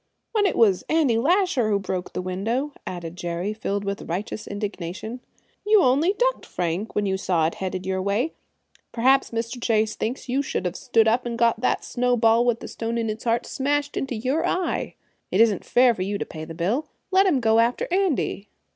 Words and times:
"When 0.31 0.47
it 0.47 0.55
was 0.55 0.83
Andy 0.89 1.19
Lasher 1.19 1.69
who 1.69 1.77
broke 1.77 2.13
the 2.13 2.23
window," 2.23 2.73
added 2.87 3.15
Jerry, 3.15 3.53
filled 3.53 3.83
with 3.85 4.09
righteous 4.09 4.47
indignation. 4.47 5.19
"You 5.63 5.83
only 5.83 6.13
ducked, 6.13 6.43
Frank, 6.43 6.95
when 6.95 7.05
you 7.05 7.17
saw 7.17 7.45
it 7.45 7.53
headed 7.61 7.85
your 7.85 8.01
way. 8.01 8.33
Perhaps 8.91 9.29
Mr. 9.29 9.61
Chase 9.61 9.93
thinks 9.95 10.27
you 10.27 10.41
should 10.41 10.65
have 10.65 10.75
stood 10.75 11.07
up 11.07 11.27
and 11.27 11.37
got 11.37 11.61
that 11.61 11.85
snowball 11.85 12.45
with 12.47 12.61
the 12.61 12.67
stone 12.67 12.97
in 12.97 13.11
its 13.11 13.25
heart 13.25 13.45
smashed 13.45 13.95
in 13.95 14.07
your 14.09 14.43
eye. 14.43 14.95
It 15.29 15.39
isn't 15.39 15.63
fair 15.65 15.93
for 15.93 16.01
you 16.01 16.17
to 16.17 16.25
pay 16.25 16.45
the 16.45 16.55
bill. 16.55 16.87
Let 17.11 17.27
him 17.27 17.39
go 17.39 17.59
after 17.59 17.87
Andy." 17.91 18.49